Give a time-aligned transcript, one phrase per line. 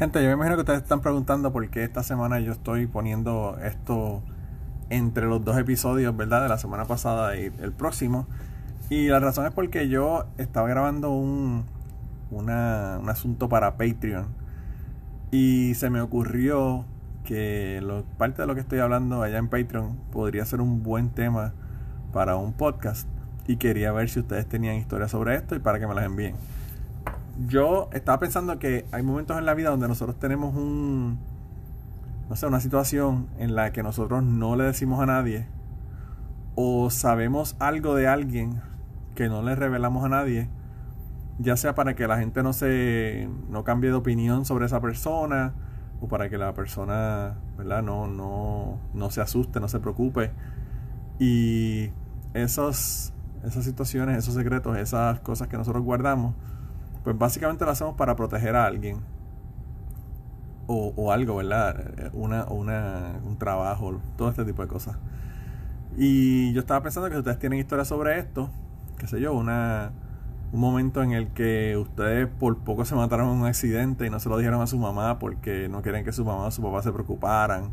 [0.00, 3.58] Gente, yo me imagino que ustedes están preguntando por qué esta semana yo estoy poniendo
[3.62, 4.22] esto
[4.88, 6.40] entre los dos episodios, ¿verdad?
[6.42, 8.26] De la semana pasada y el próximo.
[8.88, 11.66] Y la razón es porque yo estaba grabando un,
[12.30, 14.28] un asunto para Patreon.
[15.32, 16.86] Y se me ocurrió
[17.22, 17.82] que
[18.16, 21.52] parte de lo que estoy hablando allá en Patreon podría ser un buen tema
[22.10, 23.06] para un podcast.
[23.46, 26.36] Y quería ver si ustedes tenían historias sobre esto y para que me las envíen.
[27.46, 31.18] Yo estaba pensando que hay momentos en la vida donde nosotros tenemos un,
[32.28, 35.46] no sé, una situación en la que nosotros no le decimos a nadie
[36.54, 38.60] o sabemos algo de alguien
[39.14, 40.48] que no le revelamos a nadie,
[41.38, 45.54] ya sea para que la gente no se no cambie de opinión sobre esa persona
[46.00, 47.82] o para que la persona, ¿verdad?
[47.82, 50.32] No no no se asuste, no se preocupe.
[51.18, 51.90] Y
[52.34, 53.12] esos
[53.44, 56.34] esas situaciones, esos secretos, esas cosas que nosotros guardamos,
[57.04, 59.00] pues básicamente lo hacemos para proteger a alguien
[60.66, 62.10] o, o algo, ¿verdad?
[62.12, 64.96] Una, una, un trabajo, todo este tipo de cosas.
[65.96, 68.50] Y yo estaba pensando que ustedes tienen historias sobre esto,
[68.96, 69.90] qué sé yo, una,
[70.52, 74.20] un momento en el que ustedes por poco se mataron en un accidente y no
[74.20, 76.82] se lo dijeron a su mamá porque no quieren que su mamá o su papá
[76.82, 77.70] se preocuparan.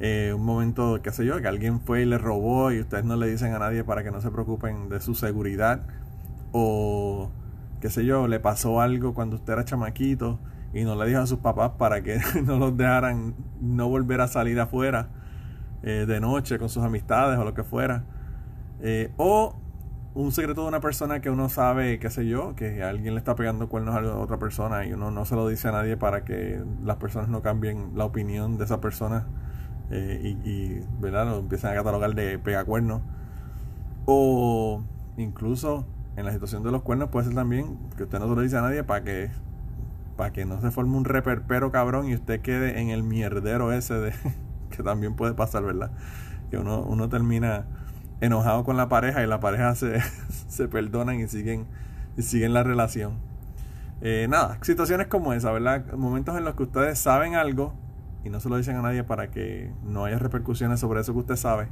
[0.00, 3.16] Eh, un momento, qué sé yo, que alguien fue y le robó y ustedes no
[3.16, 5.82] le dicen a nadie para que no se preocupen de su seguridad.
[6.52, 7.30] O,
[7.80, 10.38] qué sé yo, le pasó algo cuando usted era chamaquito
[10.72, 14.28] y no le dijo a sus papás para que no los dejaran no volver a
[14.28, 15.08] salir afuera
[15.82, 18.04] eh, de noche con sus amistades o lo que fuera.
[18.80, 19.56] Eh, o
[20.14, 23.34] un secreto de una persona que uno sabe, qué sé yo, que alguien le está
[23.34, 26.62] pegando cuernos a otra persona y uno no se lo dice a nadie para que
[26.84, 29.26] las personas no cambien la opinión de esa persona
[29.90, 31.26] eh, y, ¿verdad?
[31.26, 33.02] lo empiezan a catalogar de pegacuernos.
[34.06, 34.82] O
[35.16, 38.40] incluso en la situación de los cuernos puede ser también que usted no se lo
[38.42, 39.30] dice a nadie para que
[40.16, 43.94] para que no se forme un reperpero cabrón y usted quede en el mierdero ese
[43.94, 44.12] de
[44.70, 45.90] que también puede pasar, ¿verdad?
[46.50, 47.64] Que uno, uno termina
[48.20, 50.00] enojado con la pareja y la pareja se,
[50.48, 51.66] se perdonan y siguen,
[52.18, 53.14] y siguen la relación.
[54.02, 55.92] Eh, nada, situaciones como esa, ¿verdad?
[55.94, 57.74] Momentos en los que ustedes saben algo
[58.24, 61.20] y no se lo dicen a nadie para que no haya repercusiones sobre eso que
[61.20, 61.68] usted sabe.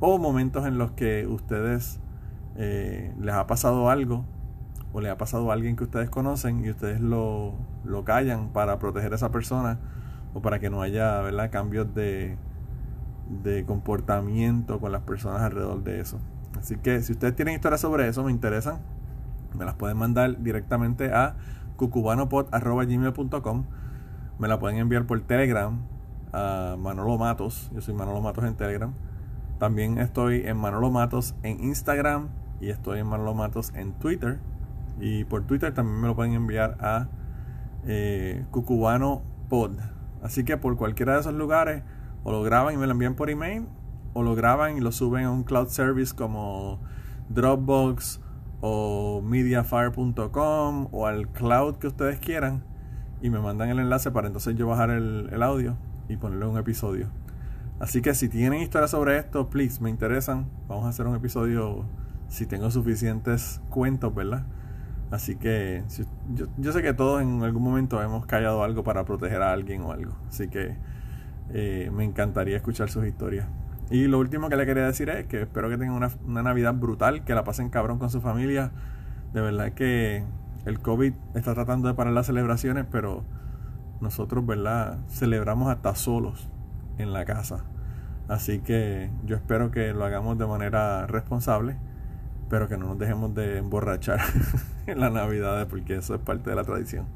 [0.00, 2.00] O momentos en los que ustedes
[2.58, 4.24] eh, les ha pasado algo
[4.92, 7.54] o le ha pasado a alguien que ustedes conocen y ustedes lo,
[7.84, 9.78] lo callan para proteger a esa persona
[10.34, 12.36] o para que no haya cambios de,
[13.42, 16.18] de comportamiento con las personas alrededor de eso.
[16.58, 18.80] Así que si ustedes tienen historias sobre eso, me interesan,
[19.56, 21.36] me las pueden mandar directamente a
[21.76, 23.64] cucubanopod.gmail.com
[24.40, 25.80] Me la pueden enviar por Telegram
[26.32, 27.70] a Manolo Matos.
[27.72, 28.92] Yo soy Manolo Matos en Telegram.
[29.58, 32.30] También estoy en Manolo Matos en Instagram
[32.60, 34.38] y estoy en Manolo Matos en Twitter.
[35.00, 37.08] Y por Twitter también me lo pueden enviar a
[37.86, 39.78] eh, Cucubano Pod.
[40.22, 41.82] Así que por cualquiera de esos lugares
[42.24, 43.66] o lo graban y me lo envían por email,
[44.12, 46.80] o lo graban y lo suben a un cloud service como
[47.28, 48.20] Dropbox
[48.60, 52.64] o mediafire.com o al cloud que ustedes quieran
[53.22, 55.76] y me mandan el enlace para entonces yo bajar el, el audio
[56.08, 57.08] y ponerle un episodio.
[57.78, 60.48] Así que si tienen historias sobre esto, please, me interesan.
[60.66, 61.84] Vamos a hacer un episodio
[62.28, 64.44] si tengo suficientes cuentos, ¿verdad?
[65.10, 65.82] Así que
[66.58, 69.92] yo, sé que todos en algún momento hemos callado algo para proteger a alguien o
[69.92, 70.12] algo.
[70.28, 70.76] Así que
[71.50, 73.46] eh, me encantaría escuchar sus historias.
[73.90, 76.74] Y lo último que le quería decir es que espero que tengan una, una Navidad
[76.74, 78.70] brutal, que la pasen cabrón con su familia.
[79.32, 80.24] De verdad que
[80.66, 83.24] el COVID está tratando de parar las celebraciones, pero
[84.02, 84.98] nosotros, ¿verdad?
[85.08, 86.50] Celebramos hasta solos
[86.98, 87.64] en la casa.
[88.28, 91.76] Así que yo espero que lo hagamos de manera responsable,
[92.48, 94.20] pero que no nos dejemos de emborrachar
[94.86, 97.06] en la Navidad, porque eso es parte de la tradición.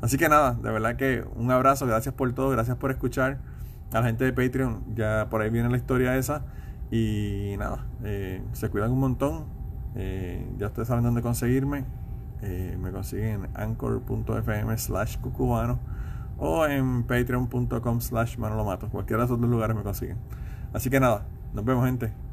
[0.00, 3.38] Así que nada, de verdad que un abrazo, gracias por todo, gracias por escuchar
[3.92, 4.94] a la gente de Patreon.
[4.94, 6.42] Ya por ahí viene la historia esa.
[6.90, 9.44] Y nada, eh, se cuidan un montón.
[9.94, 11.84] Eh, ya ustedes saben dónde conseguirme.
[12.42, 15.78] Eh, me consiguen en anchor.fm slash cucubano
[16.38, 18.88] o en patreon.com slash manolomato.
[18.88, 20.18] Cualquiera de esos dos lugares me consiguen.
[20.72, 22.25] Así que nada, nos vemos gente.